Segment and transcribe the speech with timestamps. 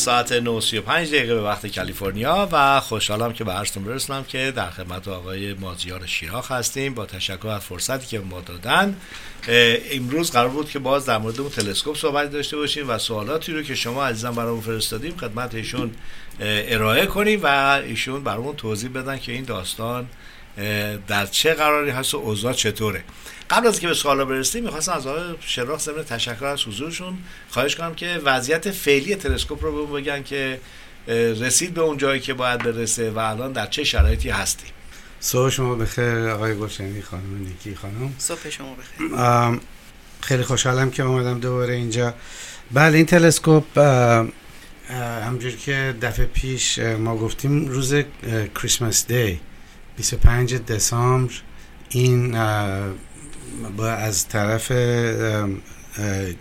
[0.00, 5.08] ساعت 9:35 دقیقه به وقت کالیفرنیا و خوشحالم که به عرضتون برسونم که در خدمت
[5.08, 6.94] آقای مازیار شیراخ هستیم.
[6.94, 8.96] با تشکر از فرصتی که ما دادن.
[9.92, 13.62] امروز قرار بود که باز در مورد اون تلسکوپ صحبت داشته باشیم و سوالاتی رو
[13.62, 15.90] که شما عزیزان برامون فرستادیم خدمت ایشون
[16.40, 17.46] ارائه کنیم و
[17.86, 20.06] ایشون برامون توضیح بدن که این داستان
[21.08, 23.04] در چه قراری هست و اوضاع چطوره.
[23.50, 27.18] قبل از که به سوالا برسیم می‌خواستم از آقای شراخ ضمن تشکر از حضورشون
[27.50, 30.60] خواهش کنم که وضعیت فعلی تلسکوپ رو بهمون بگن که
[31.40, 34.66] رسید به اون جایی که باید برسه و الان در چه شرایطی هستی
[35.20, 38.14] صبح شما بخیر آقای گلشنی خانم نیکی خانم.
[38.18, 39.60] صبح شما بخیر.
[40.20, 42.14] خیلی خوشحالم که آمدم دوباره اینجا.
[42.72, 43.78] بله این تلسکوپ
[45.26, 47.94] همجور که دفعه پیش ما گفتیم روز
[48.54, 49.40] کریسمس دی
[50.00, 51.32] 25 دسامبر
[51.90, 52.32] این
[53.76, 54.66] با از طرف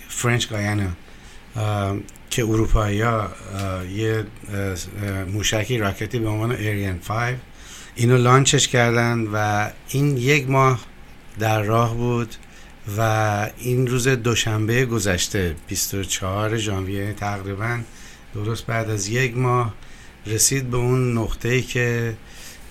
[0.10, 0.90] فرنچ گایانا
[2.30, 3.30] که اروپایی ها
[3.92, 4.26] یه
[5.34, 7.36] موشکی راکتی به عنوان ایریان 5
[7.96, 10.80] اینو لانچش کردن و این یک ماه
[11.40, 12.36] در راه بود
[12.98, 17.80] و این روز دوشنبه گذشته 24 ژانویه تقریبا
[18.34, 19.74] درست بعد از یک ماه
[20.26, 22.16] رسید به اون نقطه‌ای که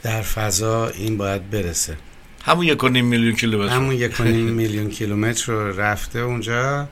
[0.02, 1.96] در فضا این باید برسه.
[2.44, 3.74] همون یک میلیون کیلومتر.
[3.74, 4.20] همون یک
[4.60, 6.88] میلیون کیلومتر رو رفته اونجا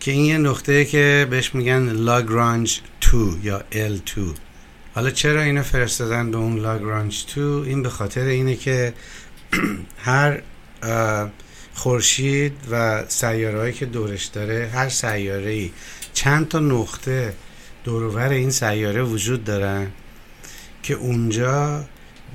[0.00, 2.80] که این یه نقطه که بهش میگن لاگرانج
[3.12, 4.20] 2 یا L2
[4.94, 8.94] حالا چرا اینو فرستادن به اون لاگرانج 2 این به خاطر اینه که
[10.06, 10.42] هر
[11.74, 15.70] خورشید و سیارهایی که دورش داره هر سیاره ای
[16.12, 17.34] چند تا نقطه
[17.84, 19.90] دورور این سیاره وجود دارن
[20.82, 21.84] که اونجا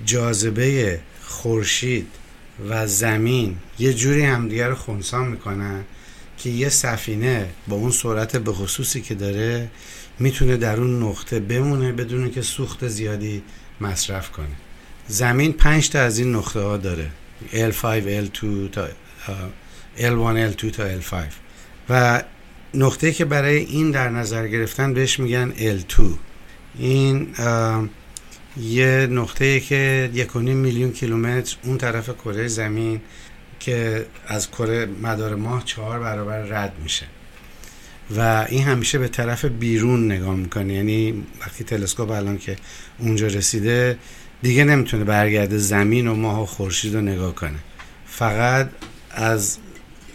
[0.05, 2.07] جاذبه خورشید
[2.69, 5.83] و زمین یه جوری همدیگه رو خونسا می‌کنن
[6.37, 9.69] که یه سفینه با اون سرعت به خصوصی که داره
[10.19, 13.43] می‌تونه در اون نقطه بمونه بدون که سوخت زیادی
[13.81, 14.55] مصرف کنه.
[15.07, 17.11] زمین پنج تا از این نقطه ها داره.
[17.51, 18.87] L5, L2 تا
[19.97, 21.13] L1, L2 تا L5
[21.89, 22.23] و
[22.73, 26.01] نقطه که برای این در نظر گرفتن بهش میگن L2
[26.79, 27.27] این
[28.61, 33.01] یه نقطه که یک میلیون کیلومتر اون طرف کره زمین
[33.59, 37.05] که از کره مدار ماه چهار برابر رد میشه.
[38.17, 40.73] و این همیشه به طرف بیرون نگاه می‌کنه.
[40.73, 42.55] یعنی وقتی تلسکوپ الان که
[42.99, 43.97] اونجا رسیده
[44.41, 47.59] دیگه نمی‌تونه برگرده زمین و ماه و خورشید رو نگاه کنه.
[48.05, 48.69] فقط
[49.11, 49.57] از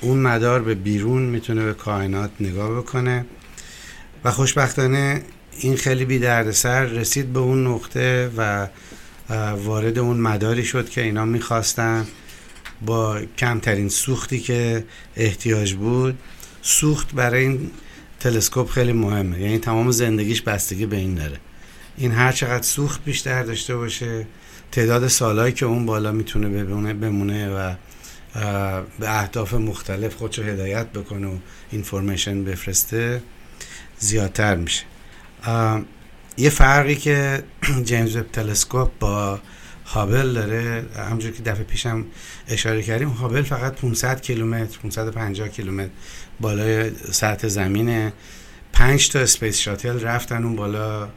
[0.00, 3.24] اون مدار به بیرون می‌تونه به کائنات نگاه بکنه.
[4.24, 5.22] و خوشبختانه
[5.58, 8.68] این خیلی بی سر رسید به اون نقطه و
[9.56, 12.06] وارد اون مداری شد که اینا می‌خواستن.
[12.86, 14.84] با کمترین سوختی که
[15.16, 16.18] احتیاج بود.
[16.62, 17.70] سوخت برای این
[18.20, 19.40] تلسکوپ خیلی مهمه.
[19.40, 21.36] یعنی تمام زندگیش بستگی به این داره.
[21.96, 24.26] این هر چقدر سوخت بیشتر داشته باشه
[24.72, 27.74] تعداد سالهایی که اون بالا می‌تونه بمونه بمونه و
[28.98, 31.36] به اهداف مختلف خودشو هدایت بکنه و
[31.70, 33.22] information بفرسته
[33.98, 34.84] زیادتر میشه.
[36.36, 37.42] یه فرقی که
[37.88, 39.40] جیمز وب تلسکوپ با
[39.86, 42.04] هابل داره همونجور که دفعه پیشم
[42.48, 45.90] اشاره کردیم هابل فقط 500 کیلومتر 550 کیلومتر
[46.40, 48.12] بالای سطح زمینه.
[48.72, 51.08] پنج تا space shuttle رفتن اون بالا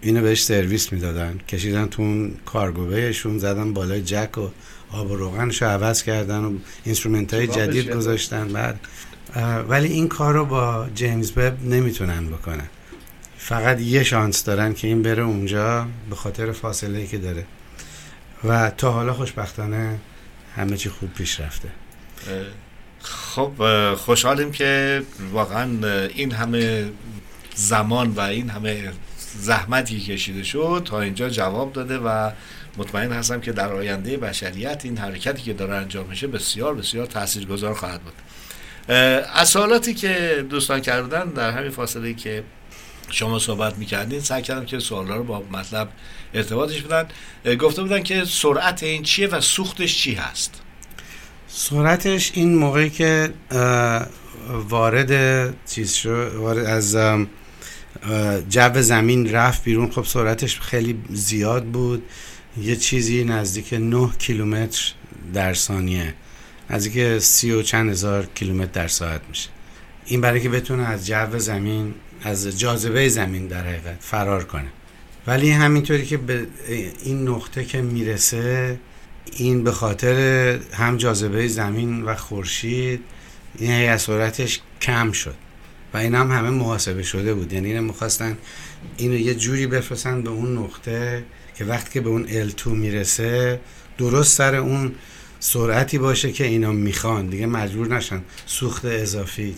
[0.00, 1.38] اینو بهش سرویس می‌دادن.
[1.48, 4.48] کشیدن تو اون cargo bay شون زدن بالای جک و
[4.90, 8.48] آب و روغنشو عوض کردن و instrument های جدید گذاشتن.
[8.48, 8.80] بعد
[9.68, 12.68] ولی این کار رو با جیمز وب نمی‌تونن بکنن.
[13.38, 17.44] فقط یه شانس دارن که این بره اونجا به خاطر فاصله که داره.
[18.44, 19.98] و تا حالا خوشبختانه
[20.56, 21.68] همه چی خوب پیش رفته.
[23.00, 23.52] خب
[23.94, 25.02] خوشحالیم که
[25.32, 25.68] واقعا
[26.08, 26.90] این همه
[27.54, 28.92] زمان و این همه
[29.38, 32.30] زحمتی کشیده شد تا اینجا جواب داده و
[32.76, 37.74] مطمئن هستم که در آینده بشریت این حرکتی که داره انجام میشه بسیار بسیار تاثیرگذار
[37.74, 38.14] خواهد بود.
[39.34, 42.44] از سوالاتی که دوستان کردن در همین فاصله که
[43.10, 45.88] شما صحبت می‌کردین سعی کردم که سوالا رو با مطلب
[46.34, 47.08] ارتباطش بدن.
[47.56, 50.60] گفته بودن که سرعت این چیه و سوختش چی هست؟
[51.48, 53.32] سرعتش این موقعی که
[54.68, 56.96] وارد چیز وارد از
[58.48, 62.02] جو زمین رفت بیرون خب سرعتش خیلی زیاد بود.
[62.62, 64.92] یه چیزی نزدیک 9 کیلومتر
[65.34, 66.14] در ثانیه.
[66.70, 69.48] نزدیک سی و چند هزار کیلومتر در ساعت میشه.
[70.06, 74.68] این برای که بتونه از جو زمین از جاذبه زمین در حقیقت فرار کنه.
[75.26, 76.46] ولی همینطوری که به
[77.02, 78.80] این نقطه که می‌رسه
[79.32, 80.16] این به خاطر
[80.72, 83.00] هم جاذبه زمین و خورشید
[83.58, 85.34] این سرعتش کم شد.
[85.94, 87.52] و این هم همه محاسبه شده بود.
[87.52, 88.38] یعنی اینو می‌خواستن
[88.96, 91.24] اینو یه جوری بفرستن به اون نقطه
[91.54, 93.60] که وقتی که به اون L2 می‌رسه
[93.98, 94.94] درست سر اون
[95.40, 97.26] سرعتی باشه که اینا می‌خوان.
[97.26, 99.56] دیگه مجبور نشن سوخت اضافی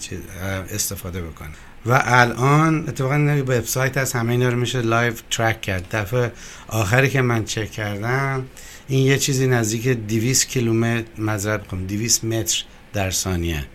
[0.71, 1.55] استفاده بکنن.
[1.87, 5.97] و الان اتفاقا وبسایت از همه اینا رو میشه live track کرد.
[5.97, 6.33] دفعه
[6.69, 8.47] آخری که من چک کردم
[8.89, 13.67] این یه چیزی نزدیک 200 کیلومتر مذرب کنم 200 متر در ثانیه.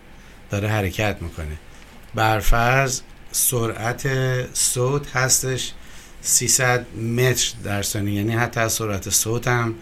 [0.50, 1.56] داره حرکت می‌کنه.
[2.14, 3.00] برفرض
[3.32, 4.08] سرعت
[4.54, 5.72] صوت هستش
[6.22, 8.14] 300 متر در ثانیه.
[8.14, 9.74] یعنی حتی از سرعت صوت هم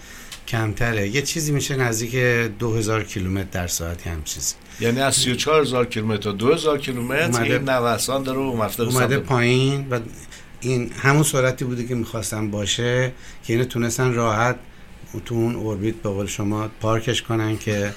[0.48, 1.08] کمتره.
[1.08, 2.14] یه چیزی میشه نزدیک
[2.58, 8.22] 2000 کیلومتر در ساعت هم چیزی یعنی از 34000 کیلومتر تا 2000 کیلومتر این نوسان
[8.22, 10.00] داره اومده اومده پایین و
[10.60, 13.12] این همون سرعتی بوده که می‌خواستن باشه
[13.44, 14.56] که اینو تونستن راحت
[15.24, 17.94] تو اون اوربیت به قول شما پارکش کنن که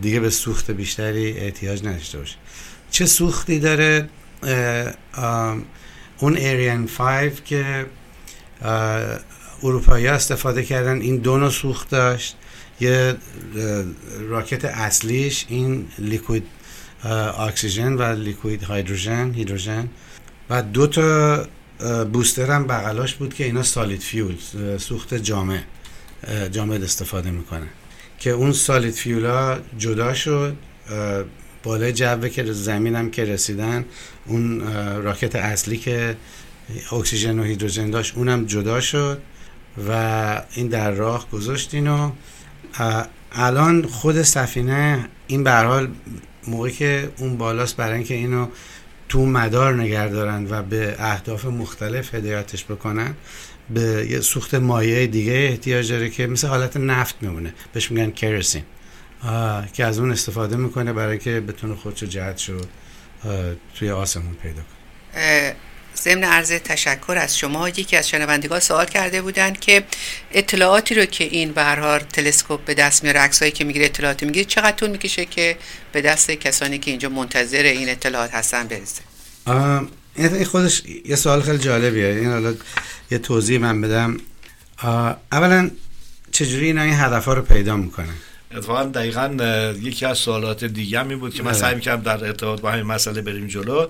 [0.00, 2.36] دیگه به سوخت بیشتری احتیاج نداشته باشه.
[2.90, 4.08] چه سوختی داره؟
[6.18, 7.86] اون ایریان 5 که
[9.62, 12.36] اروپایی استفاده کردن این دو نوع سوخت داشت.
[12.82, 13.16] یه
[14.28, 16.44] راکت اصلیش این لیکوید
[17.38, 19.88] اکسیژن و liquid hydrogen هیدروژن.
[20.50, 21.46] و دو تا
[22.12, 24.36] booster هم بغلاش بود که اینا solid fuel
[24.78, 25.58] سوخت جامع
[26.50, 27.66] جامد استفاده می‌کنه.
[28.18, 30.56] که اون solid fuel ا جدا شد
[31.62, 33.84] بالای جوه که زمین هم که رسیدن
[34.26, 34.60] اون
[35.02, 36.16] راکت اصلی که
[36.92, 39.18] اکسیژن و هیدروژن داشت اونم جدا شد
[39.88, 42.10] و این در راه گذاشتین و
[43.32, 45.88] الان خود سفینه این به حال
[46.46, 48.46] موقعی که اون بالاست برای اینکه اینو
[49.08, 53.14] تو مدار نگه و به اهداف مختلف هدایتش بکنن
[53.70, 57.54] به یه سوخت مایع دیگه احتیاج داره که مثل حالت نفت میمونه.
[57.72, 58.62] بهش میگن کرسین
[59.72, 62.60] که از اون استفاده می‌کنه برای که بتونه خودشو جهت شو
[63.74, 65.54] توی آسمون پیدا کنه.
[65.96, 69.84] ضمن عرض تشکر از شما یکی از شنوندگان سوال کرده بودند که
[70.32, 74.76] اطلاعاتی رو که این به تلسکوپ به دست میاره عکسایی که می‌گیره اطلاعاتی می‌گیره چقدر
[74.76, 75.56] طول می‌کشه که
[75.92, 79.02] به دست کسانی که اینجا منتظر این اطلاعات هستن برسه؟
[80.16, 82.06] این خودش یه سوال خیلی جالبیه.
[82.06, 82.54] این حالا
[83.10, 84.16] یه توضیح من بدم.
[85.32, 85.70] اولا
[86.32, 88.14] چجوری اینا این هدف ها رو پیدا می‌کنن؟
[88.56, 89.36] اتفاقا دقیقا
[89.82, 91.60] یکی از سوالات دیگه می بود که من بله.
[91.60, 93.86] سعی می‌کردم در ارتباط با همین مسئله بریم جلو.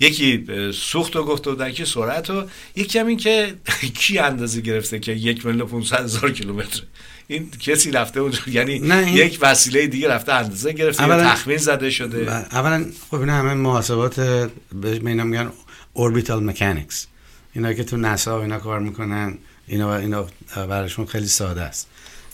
[0.00, 2.44] یکی سوخت رو گفته بودن که سرعت رو.
[2.76, 3.54] یکی هم این که
[4.00, 6.82] کی اندازه گرفته که یک میلیون 500 هزار کیلومتر؟
[7.26, 11.90] این کسی رفته اونجا یعنی نه یک وسیله دیگه رفته اندازه گرفته اولا تخمین زده
[11.90, 15.50] شده؟ اولا خب اینا همه محاسبات به اینا میگن
[15.92, 17.06] اوربیتال مکانیکس
[17.52, 21.88] اینا که تو نسا اینا کار می‌کنن اینا اینا براشون خیلی ساده است.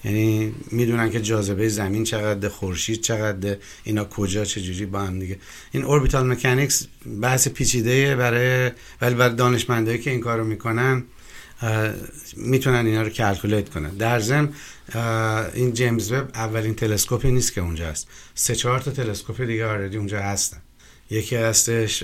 [0.04, 5.38] یعنی می‌دونن که جاذبه زمین چقدر خورشید چقدر اینا کجا چجوری با هم دیگه.
[5.73, 6.87] این orbital mechanics
[7.23, 11.04] بحث پیچیده برای ولی برای دانشمندایی که این کارو می‌کنن
[12.37, 13.90] می‌تونن اینا رو calculate کنن.
[13.90, 14.49] در ضمن
[15.54, 18.09] این جیمز وب اولین تلسکوپی نیست که اونجا هست.
[18.35, 20.62] سه چهار تا تلسکوپ دیگه already اونجا هستن.
[21.11, 22.02] یکی هستش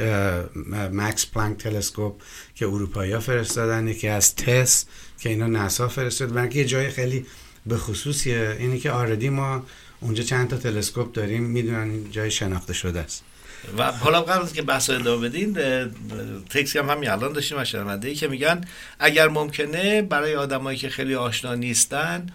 [0.92, 2.22] مکس پلانک تلسکوپ
[2.54, 4.84] که اروپایی ها فرستادن یکی از تس
[5.20, 6.36] که اینا ناسا فرستاد.
[6.36, 7.26] و یه جای خیلی
[7.66, 9.66] به خصوصیه اینی که already ما
[10.00, 13.24] اونجا چند تا تلسکوپ داریم می‌دونن جای شناخته شده است.
[13.78, 15.58] و حالا قبل از که بحث ادامه بدین
[16.50, 18.60] تکسی هم همین الان داشتیم از ای که میگن
[18.98, 22.26] اگر ممکنه برای آدمایی که خیلی آشنا نیستن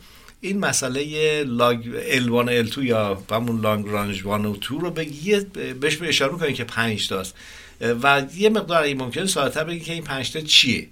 [0.42, 5.40] این مسئله لاگ ال 1 L2 یا همون لانگ رانج 1 و 2 رو بگی
[5.80, 7.36] بهش به اشاره می‌کنین که 5 تاست.
[8.04, 10.88] و یه مقدار این ممکنه ساعتر بگی که این 5 تا چیه.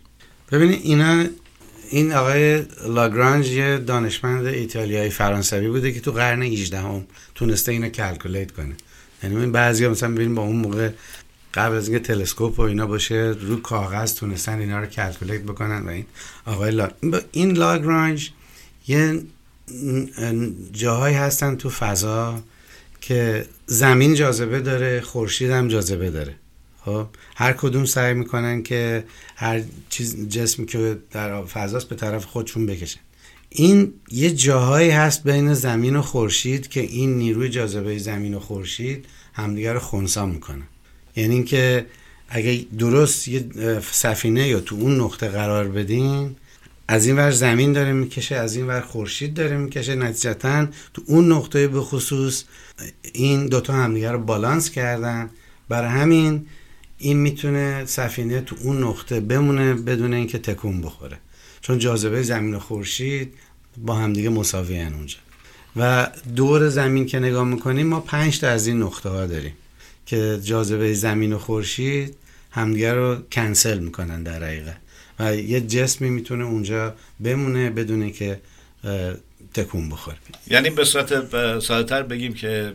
[0.51, 1.25] ببینید اینا
[1.89, 7.05] این آقای لاگرانج یه دانشمند ایتالیایی فرانسوی بوده که تو قرن 18 هم
[7.35, 8.75] تونسته اینو calculate کنه.
[9.23, 10.89] یعنی این بعضی ها مثلا ببین با اون موقع
[11.53, 15.89] قبل از اینکه تلسکوپ و اینا باشه رو کاغذ تونستن اینا رو calculate بکنن و
[15.89, 16.05] این
[16.45, 16.89] آقای لا...
[17.31, 18.29] این لاگرانج
[18.87, 19.21] یه
[20.71, 22.43] جاهایی هستن تو فضا
[23.01, 26.35] که زمین جاذبه داره خورشید هم جاذبه داره.
[26.85, 27.07] خب.
[27.35, 29.03] هر کدوم سعی می‌کنن که
[29.35, 32.99] هر چیز جسمی که در فضاست به طرف خودشون بکشن.
[33.49, 39.05] این یه جاهایی هست بین زمین و خورشید که این نیروی جاذبه زمین و خورشید
[39.33, 40.67] همدیگه رو خونسا می‌کنن
[41.15, 41.85] یعنی اینکه
[42.29, 43.45] اگه درست یه
[43.91, 46.35] سفینه یا تو اون نقطه قرار بدین
[46.87, 49.95] از این ور زمین داره می‌کشه از این ور خورشید داره می‌کشه.
[49.95, 52.43] نتیجتا تو اون نقطه به خصوص
[53.13, 55.29] این دوتا همدیگه رو بالانس کردن.
[55.69, 56.45] برای همین
[56.99, 61.17] این می‌تونه سفینه تو اون نقطه بمونه بدون اینکه تکون بخوره.
[61.61, 63.33] چون جاذبه زمین و خورشید
[63.77, 65.17] با همدیگه مساوی اونجا.
[65.75, 69.53] و دور زمین که نگاه می‌کنیم ما پنج تا از این نقطه ها داریم
[70.05, 72.15] که جاذبه زمین و خورشید
[72.51, 74.77] همدیگه رو کنسل می‌کنن در حقیقت.
[75.19, 78.39] و یه جسمی می‌تونه اونجا بمونه بدون که
[79.53, 80.17] تکون بخوره.
[80.47, 81.29] یعنی به صورت
[81.59, 82.73] ساده‌تر بگیم که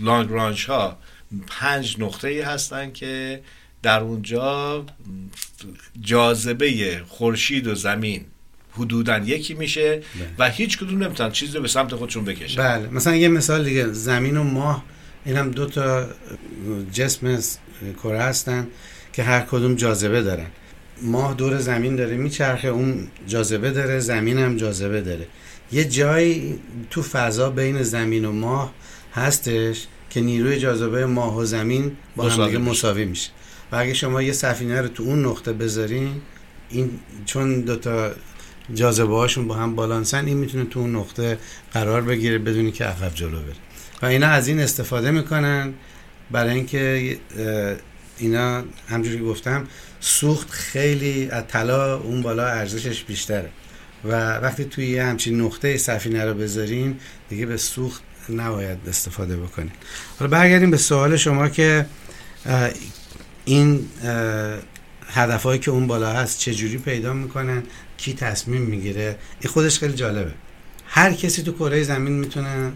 [0.00, 0.98] لانگ رانچ ها
[1.46, 3.40] پنج نقطه ای هستن که
[3.82, 4.86] در اونجا
[6.00, 8.24] جاذبه خورشید و زمین
[8.72, 10.02] حدودا یکی میشه بله.
[10.38, 12.62] و هیچ کدوم نمی‌تونن چیزی رو به سمت خودشون بکشن.
[12.62, 12.88] بله.
[12.88, 14.84] مثلا یه مثال دیگه زمین و ماه
[15.24, 16.06] اینم دو تا
[16.92, 17.38] جسم
[18.02, 18.66] کره هستن
[19.12, 20.46] که هر کدوم جاذبه دارن.
[21.02, 25.26] ماه دور زمین داره میچرخه اون جاذبه داره زمین هم جاذبه داره.
[25.72, 26.58] یه جایی
[26.90, 28.74] تو فضا بین زمین و ماه
[29.14, 33.30] هستش که نیروی جاذبه ماه و زمین با هم مساوی میشه.
[33.72, 36.20] و اگه شما یه سفینه رو تو اون نقطه بذارین
[36.70, 36.90] این
[37.24, 38.10] چون دوتا
[38.74, 41.38] جاذبه هاشون با هم بالانسن این می‌تونه تو اون نقطه
[41.72, 43.54] قرار بگیره بدونی که عقب جلو بره.
[44.02, 45.72] و اینا از این استفاده می‌کنن
[46.30, 47.16] برای اینکه
[48.18, 49.66] اینا همجوری گفتم
[50.00, 53.50] سوخت خیلی از طلا اون بالا ارزشش بیشتره.
[54.04, 56.96] و وقتی توی همچین نقطه سفینه رو بذارین
[57.28, 59.72] دیگه به سوخت نباید استفاده بکنید
[60.18, 61.86] حالا برگردیم به سوال شما که
[63.44, 63.88] این
[65.06, 67.62] هدفهایی که اون بالا هست چجوری پیدا می‌کنن
[67.96, 70.32] کی تصمیم می‌گیره این خودش خیلی جالبه.
[70.86, 72.72] هر کسی تو کره زمین می‌تونه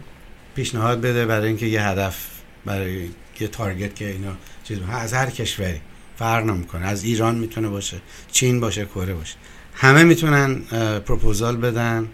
[0.55, 2.27] پیشنهاد بده برای اینکه یه هدف
[2.65, 3.09] برای
[3.41, 4.33] یه تارگت که اینا
[4.65, 5.81] چیز از هر کشوری
[6.17, 6.87] فرق نمی‌کنه.
[6.87, 7.97] از ایران می‌تونه باشه
[8.33, 9.35] چین باشه کره باشه.
[9.75, 10.55] همه می‌تونن
[10.99, 12.09] پروپوزال بدن.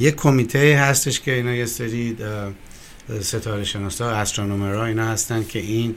[0.00, 2.16] یه کمیته هستش که اینا یه سری
[3.20, 5.94] ستاره شناسا استرونومرها اینا هستن که این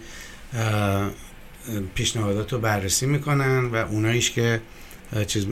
[1.96, 4.62] پیشنهادات رو بررسی می‌کنن و اوناییش که
[5.28, 5.46] چیز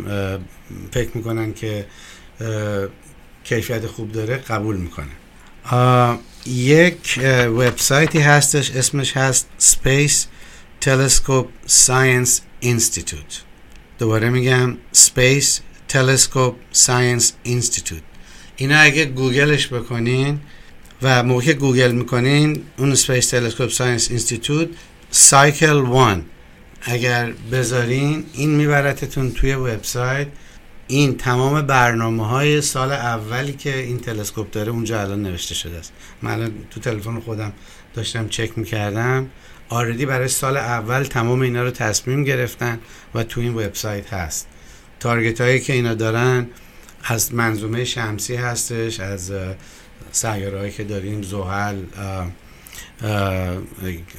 [0.92, 1.86] فکر می‌کنن که
[3.44, 5.10] کیفیت خوب داره قبول می‌کنن
[6.46, 10.16] یک وبسایتی هستش اسمش هست Space
[10.86, 12.32] Telescope Science
[12.64, 13.36] Institute.
[14.00, 15.60] دوباره میگم Space
[15.94, 18.04] Telescope Science Institute.
[18.56, 20.40] اینا اگه گوگلش بکنین
[21.02, 24.68] و موقع گوگل می‌کنین اون Space Telescope Science Institute
[25.12, 25.84] سایکل
[26.18, 26.24] 1
[26.82, 30.28] اگر بذارین این میبرتتون توی وبسایت.
[30.88, 35.94] این تمام برنامه های سال اولی که این تلسکوپ داره اونجا الان نوشته شده است.
[36.22, 37.54] من تو تلفن خودم
[37.94, 39.30] داشتم چک می‌کردم.
[39.70, 42.80] آردی برای سال اول تمام اینا رو تصمیم گرفتن
[43.16, 44.48] و تو این وبسایت هست.
[45.00, 46.48] تارگت هایی که اینا دارن
[47.04, 49.32] از منظومه شمسی هستش از
[50.12, 51.78] سیاره که داریم زحل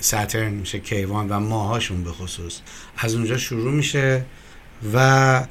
[0.00, 2.58] ساترن میشه کیوان و ماهاشون به خصوص.
[2.98, 4.24] از اونجا شروع میشه
[4.94, 5.46] و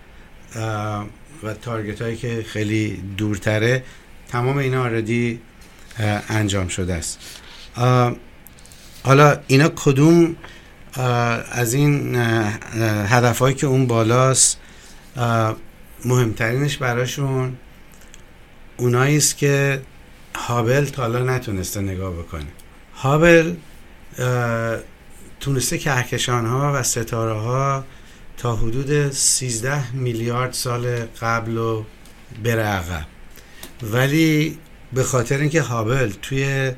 [1.43, 3.83] و تارگت هایی که خیلی دورتره
[4.27, 5.39] تمام اینا آردی
[6.29, 7.19] انجام شده است.
[9.03, 10.35] حالا اینا کدوم
[11.51, 12.15] از این
[12.85, 14.59] هدف هایی که اون بالاست
[16.05, 17.57] مهمترینش براشون
[18.77, 19.81] اونایی است که
[20.35, 22.47] هابل تا حالا نتونسته نگاه بکنه.
[22.97, 23.53] هابل
[25.39, 27.83] تونسته کهکشان ها و ستاره ها
[28.37, 31.83] تا حدود 13 میلیارد سال قبل و
[32.43, 33.05] بره عقب.
[33.83, 34.57] ولی
[34.93, 36.71] به خاطر اینکه هابل توی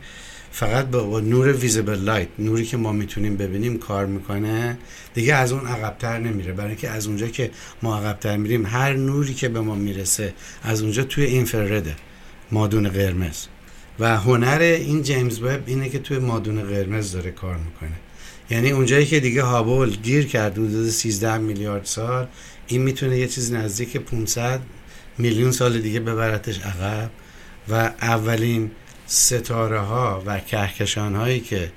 [0.51, 4.77] فقط با نور ویزیبل لایت نوری که ما می‌تونیم ببینیم کار می‌کنه
[5.13, 6.53] دیگه از اون عقبتر نمیره.
[6.53, 10.33] برای اینکه از اونجا که ما عقبتر میریم هر نوری که به ما می‌رسه
[10.63, 11.95] از اونجا توی اینفرده
[12.51, 13.45] مادون قرمز.
[13.99, 17.97] و هنر این جیمز وب اینه که توی مادون قرمز داره کار می‌کنه.
[18.49, 22.27] یعنی اونجایی که دیگه هابل گیر کرد حدود 13 میلیارد سال
[22.67, 24.59] این می‌تونه یه چیز نزدیک 500
[25.17, 27.09] میلیون سال دیگه ببرتش عقب
[27.69, 28.71] و اولین
[29.07, 31.71] ستاره ها و کهکشان هایی که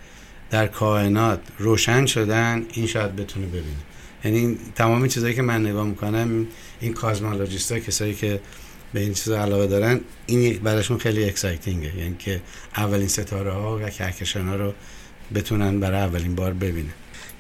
[0.51, 3.83] در کائنات روشن شدن این شاید بتونه ببینه.
[4.25, 6.47] یعنی تمامی چیزهایی که من نگاه می‌کنم
[6.81, 8.41] این کازمولوژیست ها کسایی که
[8.93, 12.41] به این چیزا علاقه دارن این براشون خیلی اکسایتینگه یعنی که
[12.77, 14.73] اولین ستاره ها و کهکشان ها رو
[15.35, 16.91] بتونن برای اولین بار ببینه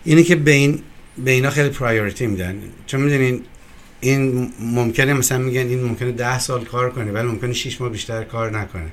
[0.04, 0.82] اینی که به این
[1.18, 2.58] به اینا خیلی پرایوریتی میدن.
[2.86, 3.42] چون می‌دونین
[4.00, 8.24] این ممکنه مثلا میگن این ممکنه ده سال کار کنه ولی ممکنه 6 ماه بیشتر
[8.24, 8.88] کار نکنه.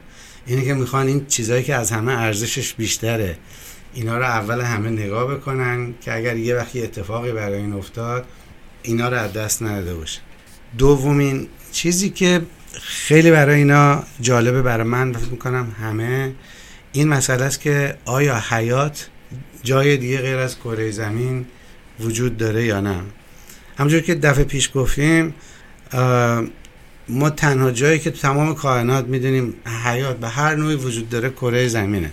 [0.46, 3.38] اینی که می‌خوان این چیزایی که از همه ارزشش بیشتره
[3.94, 8.26] اینا رو اول همه نگاه بکنن که اگر یه وقتی اتفاقی برای این افتاد
[8.84, 10.20] اینا رو از دست نداده باشه.
[10.78, 12.42] دومین چیزی که
[12.82, 16.32] خیلی برای اینا جالبه برای من فکر می‌کنم همه
[16.92, 19.10] این مسئله است که آیا حیات
[19.64, 21.46] جای دیگه غیر از کره زمین
[22.00, 23.00] وجود داره یا نه؟
[23.78, 25.34] همونجور که دفعه پیش گفتیم
[27.10, 29.54] ما تنها جایی که تو تمام کائنات می‌دونیم
[29.86, 32.12] حیات به هر نوعی وجود داره کره زمینه.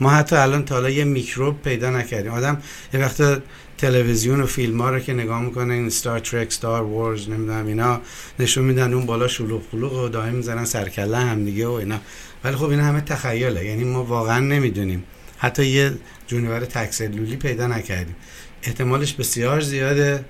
[0.00, 2.32] ما حتی الان تا حالا یه میکروب پیدا نکردیم.
[2.32, 2.62] آدم
[2.94, 3.42] یه وقت
[3.78, 8.00] تلویزیون و فیلم ها رو که نگاه می‌کنه این ستار ترک ستار وارز نمی‌دونم اینا
[8.38, 12.00] نشون میدن اون بالا شلوغ قلوغ و دائم می‌زنن سرکله هم دیگه و اینا.
[12.44, 13.64] ولی خب این همه تخیله.
[13.64, 15.04] یعنی ما واقعا نمی‌دونیم.
[15.38, 15.92] حتی یه
[16.26, 18.16] جونور تکسلولی پیدا نکردیم.
[18.62, 20.24] احتمالش بسیار زیاده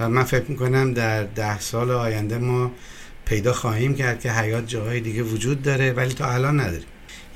[0.00, 2.70] و من فکر می‌کنم در ده سال آینده ما
[3.24, 6.86] پیدا خواهیم کرد که حیات جاهای دیگه وجود داره ولی تا الان نداریم.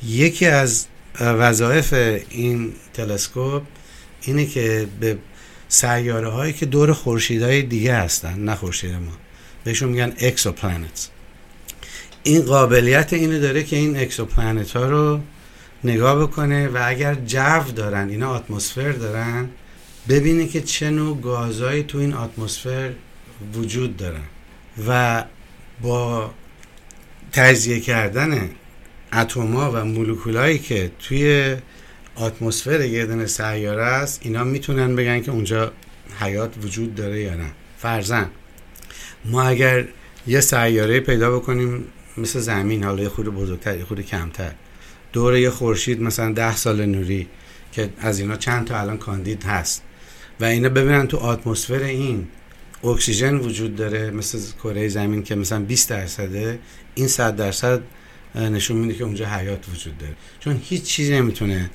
[0.07, 0.87] یکی از
[1.21, 1.93] وظایف
[2.31, 3.63] این تلسکوپ
[4.23, 5.19] اینه که به
[5.69, 9.13] سیاره هایی که دور خورشیدهای دیگه هستن نه خورشید ما
[9.65, 11.09] بهشون میگن exoplanets
[12.23, 15.21] این قابلیت اینو داره که این exoplanet ها رو
[15.85, 19.49] نگاه بکنه و اگر جو دارن اینا اتمسفر دارن
[20.09, 22.93] ببینه که چه نوع گازهایی تو این اتمسفر
[23.55, 24.25] وجود دارن.
[24.89, 25.25] و
[25.83, 26.31] با
[27.33, 28.51] تجزیه کردن
[29.13, 31.57] اتما و مولکولایی که توی
[32.17, 35.73] اتمسفر یه دونه سیاره است اینا می‌تونن بگن که اونجا
[36.21, 37.51] حیات وجود داره یا نه.
[37.79, 38.31] فرزن
[39.25, 39.85] ما اگر
[40.27, 41.85] یه سیاره پیدا بکنیم
[42.17, 44.53] مثل زمین حالا یه خود بزرگتر یه خود کمتر.
[45.13, 47.29] دور یه خورشید مثلا ده سال نوری
[47.73, 49.83] که از اینا چند تا الان کاندید هست.
[50.41, 52.29] و اینا ببینن تو اتمسفر این
[52.85, 56.59] اکسیژن وجود داره مثل کره زمین که مثلا 20 درصده
[56.95, 57.81] این 100 درصد
[58.35, 60.15] نشون میده که اونجا حیات وجود داره.
[60.41, 61.71] چون هیچ چیزی نمی‌تونه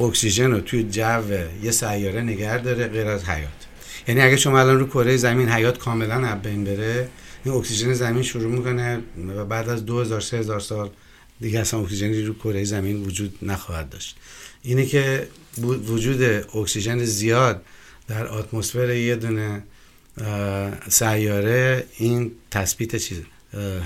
[0.00, 1.22] اکسیژن رو توی جو
[1.62, 3.48] یه سیاره نگه داره غیر از حیات.
[4.08, 7.08] یعنی اگه شما الان رو کره زمین حیات کاملا از بین بره
[7.44, 8.98] این اکسیژن زمین شروع می‌کنه
[9.36, 10.90] و بعد از 2000 3000 سال
[11.40, 14.16] دیگه اصلا اکسیژنی رو کره زمین وجود نخواهد داشت.
[14.62, 15.28] اینه که
[15.62, 16.22] وجود
[16.56, 17.62] اکسیژن زیاد
[18.08, 19.62] در اتمسفر یه دونه
[20.88, 23.18] سیاره این تثبیت چیز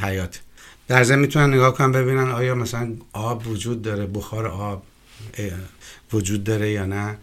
[0.03, 0.41] حیات
[0.89, 4.83] در ضمن می‌تونن نگاه کنن ببینن آیا مثلا آب وجود داره بخار آب
[6.13, 7.19] وجود داره یا نه.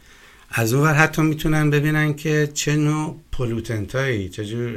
[0.49, 4.71] از اون حتی می‌تونن ببینن که چه نوع pollutant هایی چجور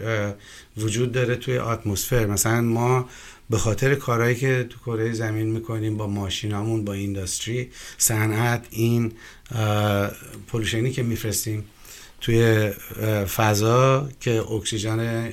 [0.77, 2.27] وجود داره توی اتمسفر.
[2.27, 3.09] مثلا ما
[3.51, 9.13] به خاطر کارهایی که تو کره زمین می‌کنیم با ماشینامون با industry صنعت این
[10.47, 11.65] pollution ی که میفرستیم
[12.21, 12.71] توی
[13.37, 15.33] فضا که اکسیژن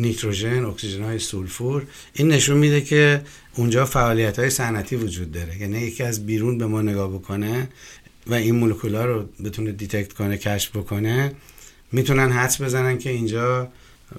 [0.00, 1.86] نیتروژن اکسیژن های سولفور.
[2.14, 3.22] این نشون میده که
[3.54, 5.60] اونجا فعالیت های صنعتی وجود داره.
[5.60, 7.68] یعنی یکی از بیرون به ما نگاه بکنه
[8.26, 11.32] و این مولکولا رو بتونه detect کنه کشف بکنه
[11.92, 13.68] می‌تونن حدس بزنن که اینجا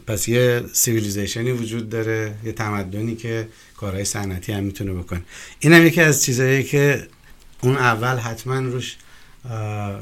[0.08, 5.22] پس یه civilization ی وجود داره یه تمدنی که کارهای صنعتی هم می‌تونه بکنه.
[5.60, 7.08] این هم یکی از چیزهایی که
[7.62, 8.98] اون اول حتما روش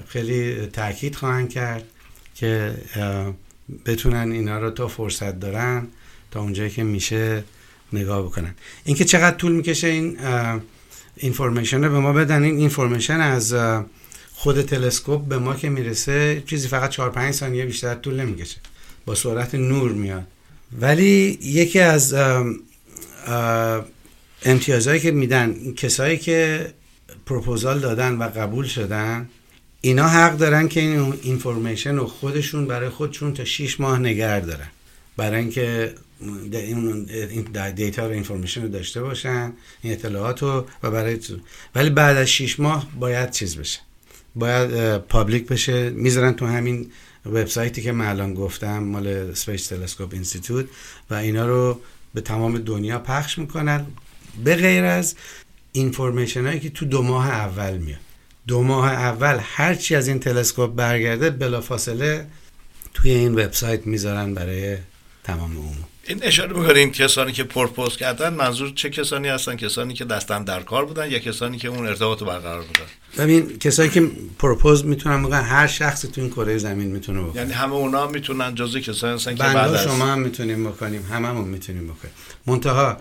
[0.07, 1.83] خیلی تاکید خواهند کرد
[2.35, 2.73] که
[3.85, 5.87] بتونن اینا رو تا فرصت دارن
[6.31, 7.43] تا اونجایی که میشه
[7.93, 8.55] نگاه بکنن.
[8.83, 10.17] اینکه چقدر طول می‌کشه این
[11.17, 12.43] information رو به ما بدن.
[12.43, 13.55] این information از
[14.33, 18.57] خود تلسکوپ به ما که می‌رسه چیزی فقط 4 5 ثانیه بیشتر طول نمی‌کشه.
[19.05, 20.27] با سرعت نور میاد.
[20.79, 22.15] ولی یکی از
[24.45, 26.67] امتیازهایی که میدن کسایی که
[27.25, 29.29] پروپوزال دادن و قبول شدن
[29.81, 34.67] اینا حق دارن که این information رو خودشون برای خودشون تا 6 ماه نگه دارن.
[35.17, 35.95] برای اینکه
[36.51, 37.43] این
[37.75, 41.19] data رو information رو داشته باشن این اطلاعات رو و برای
[41.75, 43.79] ولی بعد از 6 ماه باید چیز بشه.
[44.35, 45.89] باید public بشه.
[45.89, 46.91] می‌ذارن تو همین
[47.25, 50.65] وبسایتی که من الان گفتم مال Space Telescope Institute
[51.09, 51.81] و اینا رو
[52.13, 53.85] به تمام دنیا پخش می‌کنن.
[54.43, 55.15] به غیر از
[55.71, 57.99] information هایی که تو دو ماه اول میاد.
[58.49, 62.27] دو ماه اول هرچی از این تلسکوپ برگرده بلافاصله
[62.93, 64.77] توی این وبسایت می‌ذارن برای
[65.23, 70.05] تمام عموم این اشاره می‌کنین کسانی که پرپوز کردن منظور چه کسانی هستن؟ کسانی که
[70.05, 74.85] دستن در کار بودن یا کسانی که اون ارتباط برقرار بودن؟ ببین کسایی که پروپوز
[74.85, 77.41] می‌تونن بگن هر شخصی تو این کره زمین می‌تونه بکنه.
[77.41, 81.83] یعنی همه اونا می‌تونن جزء کسانی هستن که بعد شما هم می‌تونیم بکنیم هممون می‌تونیم
[81.83, 82.13] بکنیم.
[82.45, 82.97] منتها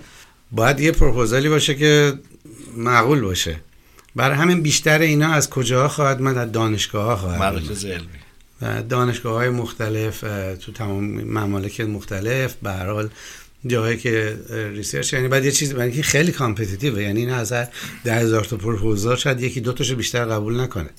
[0.52, 2.18] باید یه پروپوزالی باشه که
[2.76, 3.61] معقول باشه.
[4.16, 7.53] برای همین بیشتر اینا از کجا خواهد من از دانشگاه ها خواهد اومد.
[7.53, 8.09] مراکز علمی.
[8.62, 10.21] و دانشگاه های مختلف
[10.61, 13.09] تو تمام ممالک مختلف به هر حال
[13.66, 17.53] جاهایی که research یعنی بعد یه چیز برای اینکه خیلی competitive ه یعنی این از
[17.53, 17.68] هر
[18.05, 20.90] ده هزار تا پروپوزال شاید یکی دو تاشو بیشتر قبول نکنه.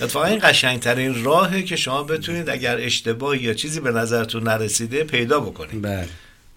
[0.00, 5.40] اتفاقا این قشنگترین راهه که شما بتونید اگر اشتباه یا چیزی به نظرتون نرسیده پیدا
[5.40, 5.82] بکنید.
[5.82, 6.08] بله.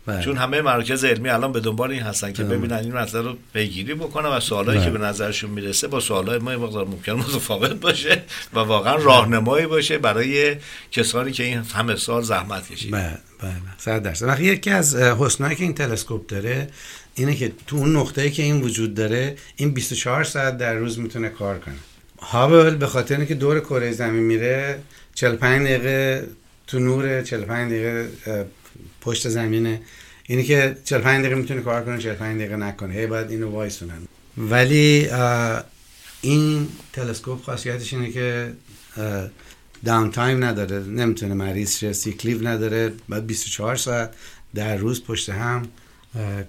[0.05, 0.23] بله.
[0.23, 2.57] چون همه مراکز علمی الان به دنبال این هستن که بله.
[2.57, 4.87] ببینن این مسئله رو پیگیری بکنن و سوالایی بله.
[4.87, 8.21] که به نظرشون می‌رسه با سوالای ما مقدار ممکن متفاوت باشه
[8.53, 10.55] و واقعا راهنمایی باشه برای
[10.91, 12.97] کسانی که این همه سال زحمت کشیدن.
[12.97, 13.61] بله بله.
[13.77, 14.27] صد درصد.
[14.27, 16.67] وقتی یکی از حسنایی که این تلسکوپ داره
[17.15, 21.29] اینه که تو اون نقطه‌ای که این وجود داره این 24 ساعت در روز می‌تونه
[21.29, 21.75] کار کنه.
[22.19, 24.79] هابل به خاطر اینکه دور کره زمین میره
[25.13, 26.27] 45 دقیقه
[26.67, 28.09] تو نور 45 دقیقه
[29.01, 29.81] پشت زمینه.
[30.27, 34.01] اینی که 45 دقیقه می‌تونه کار کنه 45 دقیقه نکنه هی باید اینو وایسونن.
[34.37, 35.09] ولی
[36.21, 38.53] این تلسکوپ خاصیتش اینه که
[39.85, 40.79] downtime نداره.
[40.79, 42.93] نمی‌تونه مریض شه sick leave نداره.
[43.09, 44.13] بعد 24 ساعت
[44.55, 45.67] در روز پشت هم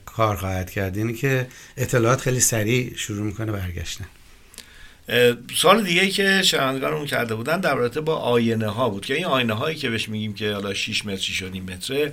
[0.06, 0.96] کار خواهد کرد.
[0.96, 4.06] یعنی که اطلاعات خیلی سریع شروع می‌کنه برگشتن.
[5.56, 9.54] سال دیگه که شنوندگانمون کرده بودن در رابطه با آینه ها بود که این آینه
[9.54, 12.12] هایی که بهش میگیم که حالا 6 متر 6 و نیم متره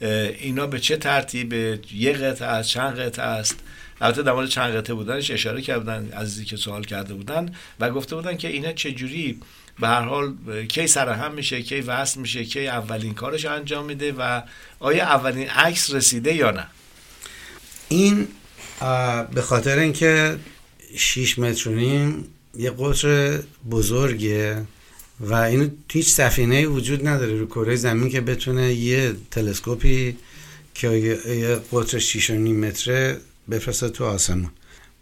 [0.00, 1.52] اینا به چه ترتیب
[1.92, 3.56] یه قطعه است چند قطعه است؟
[4.00, 8.16] البته در مورد چند قطعه بودنش اشاره کردن عزیزی که سوال کرده بودن و گفته
[8.16, 9.40] بودن که اینا چجوری
[9.80, 10.34] به هر حال
[10.68, 14.42] کی سرهم میشه کی وصل میشه کی اولین کارش انجام میده و
[14.80, 16.66] آیا اولین عکس رسیده یا نه؟
[17.88, 18.28] این
[19.34, 20.38] به خاطر اینکه
[20.96, 22.24] 6 متر و نیم
[22.56, 24.62] یه قطر بزرگه
[25.20, 30.16] و این هیچ سفینه وجود نداره رو کره زمین که بتونه یه تلسکوپی
[30.74, 34.50] که یه قطر 6 و نیم متره بفرسته تو آسمون.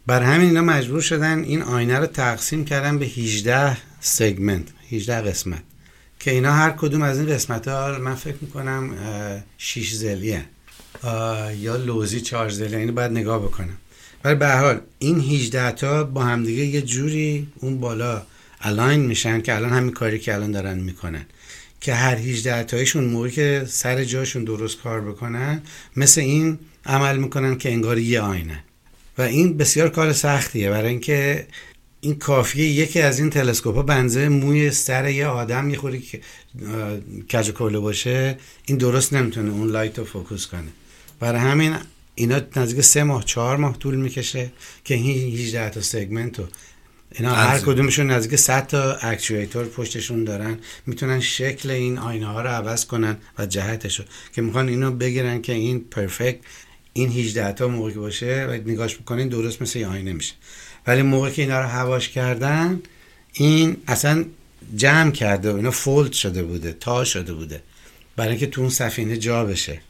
[0.07, 5.63] بر همین اینا مجبور شدن این آینه رو تقسیم کردن به 18 سگمنت 18 قسمت.
[6.21, 8.97] که اینا هر کدوم از این قسمت ها من فکر می‌کنم
[9.59, 10.45] 6 زلیه
[11.59, 13.79] یا لوزی چهار زلی اینو باید نگاه بکنم.
[14.25, 18.23] ولی به حال این 18 تا با همدیگه یه جوری اون بالا
[18.61, 21.27] الاین میشن که الان همین کاری که الان دارن می‌کنن.
[21.81, 25.63] که هر 18 تایشون موقعی که سر جاشون درست کار بکنن
[25.97, 28.65] مثل این عمل می‌کنن که انگار یه آینه.
[29.19, 30.71] و این بسیار کار سختیه.
[30.71, 31.47] برای اینکه
[32.01, 36.21] این کافیه یکی از این تلسکوپ ها بنزه موی سر یه آدم یه خورده که
[37.33, 40.69] کج کوله باشه این درست نمی‌تونه اون light رو focus کنه.
[41.21, 41.77] برای همین
[42.15, 44.53] اینا نزدیک سه ماه چهار ماه طول می‌کشه
[44.85, 46.47] که این 18 تا segment رو
[47.11, 47.59] اینا هر.
[47.59, 50.59] کدومشون نزدیک 100 تا اکچویتور پشتشون دارن.
[50.87, 55.43] می‌تونن شکل این آینه ها رو عوض کنن و جهتش رو که می‌خوان اینو بگیرن
[55.43, 56.39] که این پرفکت
[56.93, 60.35] این 18 تا موقعی که باشه و نگاش بکنین درست مثل یه آینه میشه.
[60.87, 62.83] ولی موقعی که اینا رو هواش کردن
[63.33, 64.25] این اصلا
[64.77, 67.63] جمع کرده و اینا فولد شده بوده تا شده بوده.
[68.17, 69.81] برای اینکه تو اون سفینه جا بشه.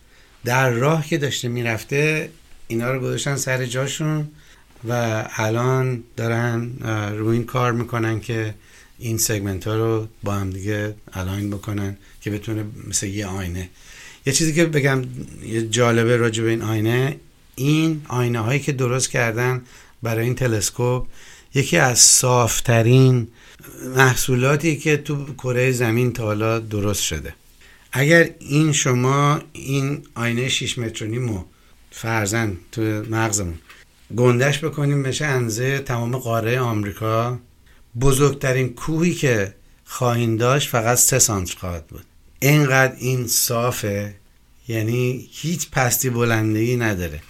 [0.44, 2.30] در راه که داشته می‌رفته
[2.68, 4.28] اینا رو گذاشتن سر جاشون
[4.88, 6.70] و الان دارن
[7.16, 8.54] روی این کار می‌کنن که
[8.98, 13.68] این سگمنت ها رو با هم دیگه الاین بکنن که بتونه مثل یه آینه.
[14.26, 15.04] یه چیزی که بگم
[15.46, 17.16] یه جالبه راجع به این آینه
[17.54, 19.62] این آینه هایی که درست کردن
[20.02, 21.06] برای این تلسکوپ
[21.54, 23.28] یکی از صافترین
[23.96, 27.34] محصولاتی که تو کره زمین تا حالا درست شده.
[27.92, 31.44] اگر این شما این آینه 6 متر و
[31.90, 33.58] فرزن تو مغزمون
[34.16, 37.38] گندش بکنیم بشه انزه تمام قاره آمریکا
[38.00, 42.04] بزرگترین کوهی که خواهیم داشت فقط سه سانتر خواهد بود.
[42.40, 44.14] اینقدر این صافه
[44.68, 47.20] یعنی هیچ پستی بلندگی نداره.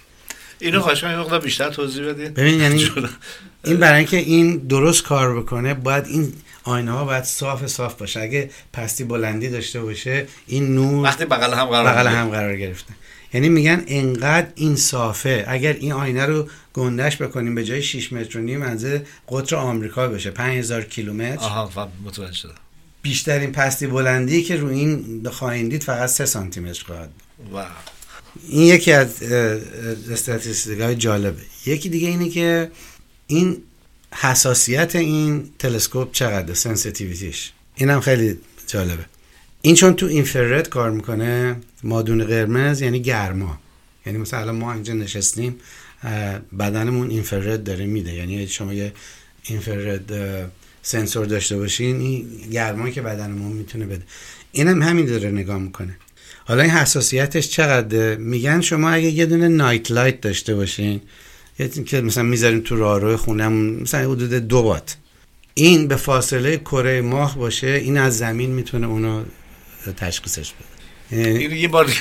[0.59, 2.33] اینو خواهش یه مقدار بیشتر توضیح بدین.
[2.33, 2.85] ببین یعنی
[3.65, 8.19] این برای اینکه این درست کار بکنه باید این آینه ها باید صاف صاف باشه.
[8.19, 12.07] اگه پستی بلندی داشته باشه این نور وقتی بغل هم قرار بغل.
[12.07, 12.93] هم قرار گرفتن
[13.33, 15.45] یعنی میگن انقدر این صافه.
[15.47, 18.85] اگر این آینه رو گندش بکنیم به جای 6 متر و نیم از
[19.29, 20.31] قطر آمریکا بشه.
[20.31, 21.43] 5000 کیلومتر.
[21.45, 22.53] آها ف- متوجه شدم.
[23.01, 27.53] بیشترین پستی بلندی که رو این خواهید دید فقط 3 سانتی متر خواهد بود.
[27.55, 27.65] و
[28.49, 29.23] این یکی از
[30.11, 31.41] استاتیستیک های جالبه.
[31.65, 32.71] یکی دیگه اینه که
[33.27, 33.57] این
[34.21, 37.51] حساسیت این تلسکوپ چقدر sensitivity ش.
[37.75, 39.05] اینم خیلی جالبه.
[39.61, 43.59] این چون تو infrared کار می‌کنه مادون قرمز یعنی گرما.
[44.05, 45.55] یعنی مثلا ما اینجا نشستیم
[46.59, 48.13] بدنمون infrared داره میده.
[48.13, 48.93] یعنی شما یه
[49.43, 50.11] infrared
[50.81, 54.03] sensor داشته باشین این گرمایی که بدنمون می‌تونه بده.
[54.51, 55.97] اینم همین داره نگاه می‌کنه.
[56.45, 61.01] حالا این حساسیتش چقدر میگن شما اگه یه دونه night light داشته باشین
[61.85, 64.97] که مثلا می‌ذاریم تو راهرو خونه‌م مثلا حدود دو وات
[65.53, 69.23] این به فاصله کره ماه باشه این از زمین می‌تونه اونو
[69.97, 71.19] تشخیصش بده.
[71.21, 71.91] این یه بار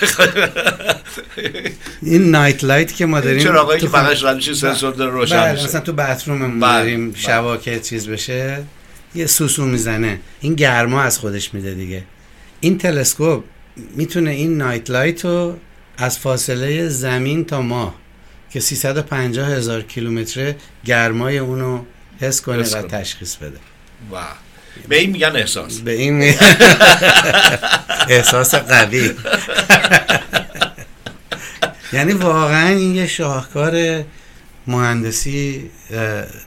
[2.02, 5.36] این night light که ما داریم چرا آقایی که فقط رد میشه سنسور داره روشن
[5.36, 5.64] بله، میشه.
[5.64, 7.20] مثلا تو bathroom بله، داریم بله.
[7.20, 8.64] شبا که چیز بشه
[9.14, 10.20] یه سوسو می‌زنه.
[10.40, 12.04] این گرما از خودش میده دیگه.
[12.60, 13.44] این تلسکوپ
[13.96, 15.56] می‌تونه این night light رو
[15.98, 18.01] از فاصله زمین تا ماه
[18.52, 21.84] که 350 هزار کیلومتره گرمای اونو
[22.20, 22.82] حس کنه و.
[22.82, 23.58] تشخیص بده.
[24.12, 24.16] و
[24.88, 25.78] به این میگن احساس.
[25.78, 26.22] به این
[28.08, 29.10] احساس قوی.
[31.92, 34.04] یعنی واقعا این یه شاهکار
[34.66, 35.70] مهندسی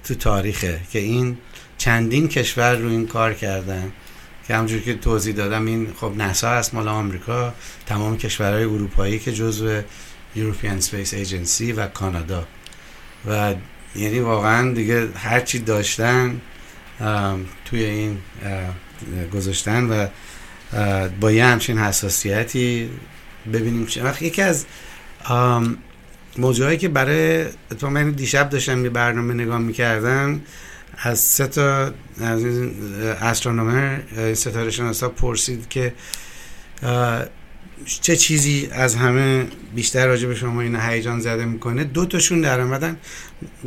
[0.07, 1.37] تو تاریخه که این
[1.77, 3.91] چندین کشور رو این کار کردن.
[4.47, 7.53] که همجور که توضیح دادم این خب نسا هست مال آمریکا
[7.85, 9.81] تمام کشورهای اروپایی که جزو
[10.35, 12.47] European Space Agency و کانادا.
[13.29, 13.55] و
[13.95, 16.41] یعنی واقعا دیگه هرچی داشتن
[17.65, 18.17] توی این
[19.33, 20.07] گذاشتن و
[21.19, 22.89] با یه همچین حساسیتی
[23.53, 24.03] ببینیم چه.
[24.03, 24.65] وقت یکی از
[25.25, 25.77] ام،
[26.37, 27.45] موضوعایی که برای
[27.81, 30.41] من دیشب داشتم یه برنامه نگاه می‌کردم
[30.97, 32.73] از سه تا از این
[33.21, 33.99] استرونومر
[34.33, 35.93] ستاره شناسا پرسید که
[38.01, 42.61] چه چیزی از همه بیشتر راجع به شما این هیجان زده می‌کنه؟ دو تاشون در
[42.61, 42.97] اومدن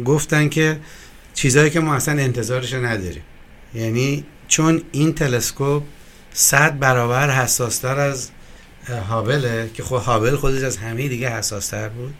[0.05, 0.81] گفتن که
[1.35, 3.23] چیزهایی که ما اصلا انتظارش نداریم.
[3.75, 5.83] یعنی چون این تلسکوپ
[6.33, 8.29] صد برابر حساستر از
[9.09, 12.15] هابله که خب هابل خودش از همه دیگه حساستر بود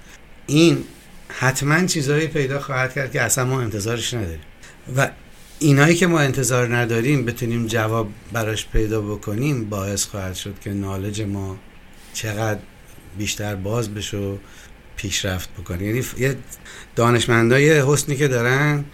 [0.47, 0.85] این
[1.29, 4.41] حتما چیزهایی پیدا خواهد کرد که اصلا ما انتظارش نداریم.
[4.97, 5.11] و
[5.59, 11.23] اینایی که ما انتظار نداریم بتونیم جواب براش پیدا بکنیم باعث خواهد شد که نالج
[11.23, 11.57] ما
[12.19, 12.61] چقدر
[13.19, 14.37] بیشتر باز بشه و
[14.97, 16.37] پیشرفت بکنه یعنی یه
[16.97, 18.85] دانشمندای حسنی که دارن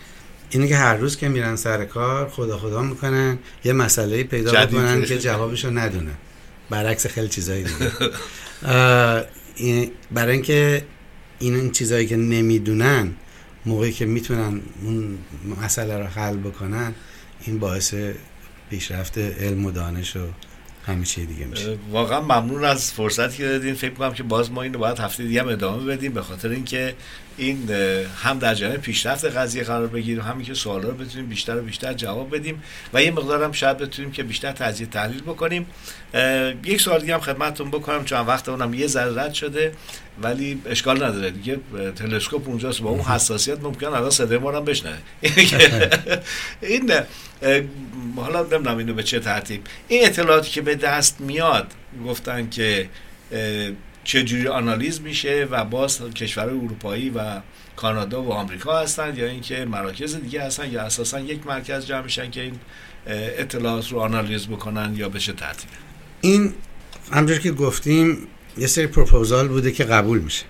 [0.51, 4.69] اینه که هر روز که میرن سر کار خدا خدا می‌کنن یه مسئله پیدا جدید.
[4.69, 6.15] بکنن که جوابشو ندونن.
[6.71, 7.91] برعکس خیلی چیزایی دیگه.
[10.15, 10.85] برای اینکه
[11.39, 13.13] این این چیزایی که نمی‌دونن
[13.67, 15.19] موقعی که می‌تونن اون
[15.63, 16.95] مسئله رو حل بکنن
[17.47, 17.95] این باعث
[18.71, 20.27] پیشرفت علم و دانش و
[21.05, 21.79] چی دیگه میشه.
[21.91, 23.75] واقعا ممنون از فرصتی که دادین.
[23.75, 26.13] فکر کنم که باز ما اینو باید هفته دیگه هم ادامه بدیم.
[26.13, 26.95] به خاطر اینکه
[27.37, 27.71] این
[28.23, 31.93] هم در جریان پیشرفت قضیه قرار بگیریم همین که سوالا رو بتونیم بیشتر و بیشتر
[31.93, 32.63] جواب بدیم
[32.95, 35.67] و یه مقدار هم شاید بتونیم که بیشتر تجزیه تحلیل بکنیم.
[36.65, 39.73] یک سوال دیگه هم خدمتتون بکنم چون وقت اونم یه ذره رد شده
[40.23, 41.59] ولی اشکال نداره دیگه.
[41.97, 44.97] تلسکوپ اونجاست با اون حساسیت ممکن الان صدای ما رو هم بشنوه.
[46.63, 46.93] این
[48.17, 49.61] حالا نمی‌دونم اینو به چه ترتیب.
[49.89, 51.67] این اطلاعاتی که به دست میاد
[52.07, 52.89] گفتن که
[54.05, 57.41] چجوری آنالیز میشه و باز کشورهای اروپایی و
[57.77, 62.31] کانادا و آمریکا هستن یا اینکه مراکز دیگه هستن یا اساسا یک مرکز جمع میشن
[62.31, 62.59] که این
[63.07, 65.69] اطلاعات رو آنالیز بکنن یا به چه ترتیب؟
[66.21, 66.55] این
[67.13, 68.19] همجور که گفتیم
[68.59, 70.45] یه سری پروپوزال بوده که قبول میشه.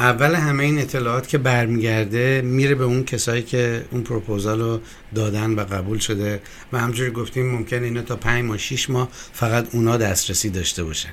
[0.00, 4.80] اول همه این اطلاعات که برمیگرده میره به اون کسایی که اون پروپوزال رو
[5.14, 6.40] دادن و قبول شده
[6.72, 11.08] و همجوری گفتیم ممکن اینا تا پنج ماه شیش ماه فقط اونا دسترسی داشته باشن.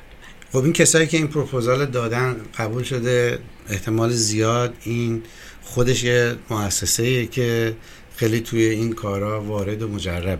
[0.52, 5.23] خب این کسایی که این پروپوزال دادن قبول شده احتمال زیاد این
[5.62, 7.76] خودش یه مؤسسه که
[8.15, 10.39] خیلی توی این کارا وارد و مجربه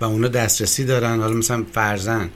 [0.00, 1.20] و اونا دسترسی دارن.
[1.20, 2.30] حالا مثلا فرزن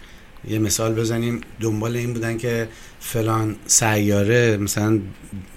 [0.49, 1.41] یه مثال بزنیم.
[1.61, 2.69] دنبال این بودن که
[3.01, 5.01] فلان سیاره مثلا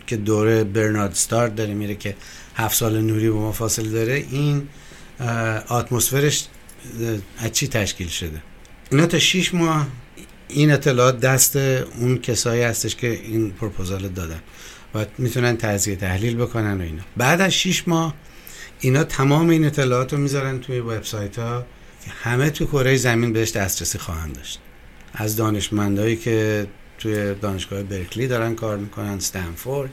[0.07, 2.15] که دوره برنارد ستار داره میره که
[2.55, 4.25] هفت سال نوری با ما فاصله داره.
[4.31, 4.67] این
[5.19, 5.85] اه،
[7.37, 8.41] از چی تشکیل شده؟
[8.91, 9.87] اینا تا 6 ماه
[10.47, 14.39] این اطلاعات دست اون کسایی هستش که این پروپوزال دادن.
[14.95, 17.03] و می‌تونن تجزیه تحلیل بکنن و اینا.
[17.17, 18.13] بعد از 6 ماه
[18.79, 21.65] اینا تمام این اطلاعات رو می‌ذارن توی وبسایت ها
[22.05, 24.59] که همه تو کره زمین بهش دسترسی خواهند داشت.
[25.15, 29.89] از دانشمندایی که توی دانشگاه برکلی دارن کار می‌کنن استنفورد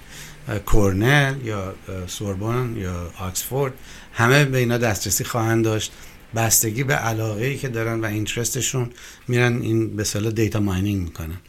[0.67, 1.75] کورنل یا
[2.07, 3.73] سوربون یا آکسفورد
[4.13, 5.93] همه به اینا دسترسی خواهند داشت.
[6.35, 8.91] بستگی به علاقه ای که دارن و اینترستشون
[9.29, 11.41] میرن این به صلاح دیتا ماینینگ می‌کنن.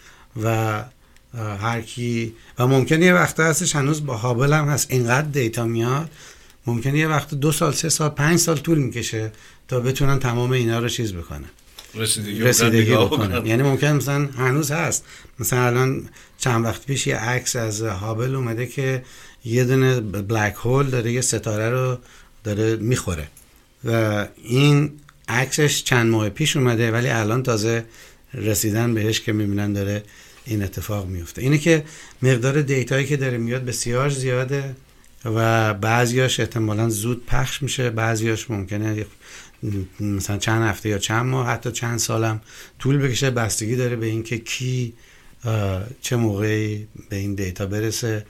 [0.44, 0.84] و
[1.38, 4.92] هر کی و ممکنه یه وقت هستش هنوز با هابل هم هست.
[4.92, 6.10] اینقدر دیتا میاد
[6.68, 9.32] ممکنه یه وقت دو سال سه سال پنج سال طول می‌کشه
[9.68, 11.50] تا بتونن تمام اینا رو چیز بکنن.
[11.96, 13.46] رسیدگی, رسیدگی بکنن.
[13.46, 15.06] یعنی ممکن مثلا هنوز هست.
[15.40, 19.04] مثلا الان چند وقت پیش یه عکس از هابل اومده که
[19.46, 21.98] یه دونه بلک هول داره یه ستاره رو
[22.44, 23.28] داره می‌خوره.
[23.86, 24.92] و این
[25.28, 27.86] عکسش چند ماه پیش اومده ولی الان تازه
[28.34, 30.04] رسیدن بهش که می‌بینن داره
[30.46, 31.84] این اتفاق میفته اینه که
[32.22, 34.76] مقدار دیتایی که داره میاد بسیار زیاده
[35.26, 39.06] و بعضیاش احتمالا زود پخش میشه بعضیاش ممکنه
[40.00, 42.42] مثلا چند هفته یا چند ماه حتی چند سالم
[42.80, 43.32] طول بکشه.
[43.32, 44.94] بستگی داره به اینکه کی
[46.02, 48.26] چه موقعی به این دیتا برسه.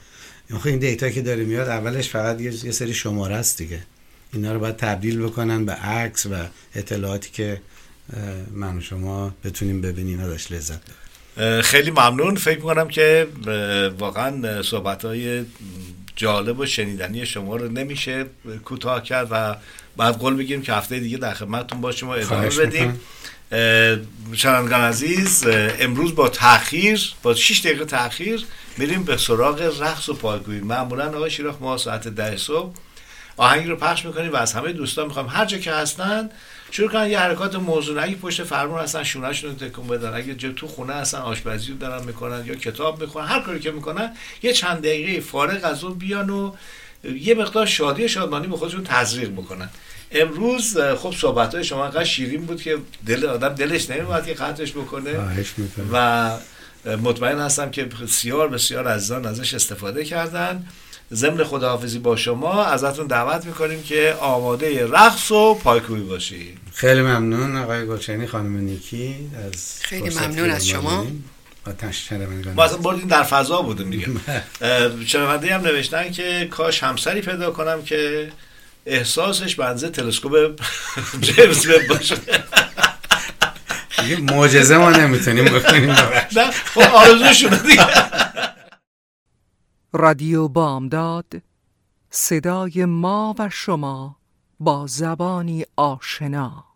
[0.54, 3.80] آخه این دیتا که داره میاد اولش فقط یه سری شماره است دیگه.
[4.34, 6.30] اینا رو باید تبدیل بکنن به عکس و
[6.76, 7.62] اطلاعاتی که
[8.52, 10.80] من و شما بتونیم ببینیم ازش لذت
[11.36, 11.62] ببریم.
[11.62, 12.36] خیلی ممنون.
[12.36, 13.28] فکر می‌کنم که
[14.00, 15.46] واقعا صحبت های
[16.16, 18.26] جالب و شنیدنی شما رو نمیشه
[18.66, 19.56] کوتاه کرد و
[19.98, 23.00] بعد قول بگیریم که هفته دیگه در خدمتتون باشیم و ادامه بدیم.
[24.34, 25.48] شنوندگان عزیز
[25.80, 28.46] امروز با تاخیر با 6 دقیقه تاخیر
[28.78, 32.74] میریم به سراغ رقص و پایگویی معمولا آقای شیراخ ما ساعت ده صبح
[33.38, 36.30] آهنگی رو پخش می‌کنیم و از همه دوستان می‌خوایم هر جا که هستن
[36.72, 40.14] شروع کنن یه حرکات موضوع اگه پشت فرمون هستن شونهشون رو تکون بدن.
[40.14, 43.72] اگه جا تو خونه هستن آشپزی رو دارن می‌کنن یا کتاب می‌خونن هر کاری که
[43.72, 44.12] می‌کنن
[44.44, 46.54] یه چند دقیقه فارغ از اون بیان و
[47.04, 49.70] یه مقدار شادی و شادمانی به خودشون تزریق بکنن.
[50.12, 54.72] امروز خب صحبت های شما انقدر شیرین بود که دل آدم دلش نمیومد که قطعش
[54.72, 55.12] بکنه.
[55.94, 56.32] و
[56.86, 60.66] مطمئن هستم که بسیار بسیار عزیزان ازش استفاده کردن.
[61.14, 67.58] ضمن خداحافظی با شما ازتون دعوت می‌کنیم که آماده رقص و پایکوبی باشید خیلی ممنون
[67.58, 69.16] آقای گلچینی خانم نیکی
[69.48, 71.06] از خیلی ممنون از ما شما.
[72.56, 74.08] ما اصلا بردیم در فضا بودیم دیگه.
[74.62, 78.32] اه، شنونده هم نوشتن که کاش همسری پیدا کنم که
[78.86, 80.62] احساسش بنزه تلسکوپ
[81.22, 82.16] جیمز وب باشه.
[84.02, 85.90] دیگه معجزه ما نمی‌تونیم بکنیم
[86.38, 87.88] نه خب آرزوشونه دیگه.
[89.94, 91.26] رادیو بامداد
[92.10, 94.16] صدای ما و شما
[94.60, 96.73] با زبانی آشنا.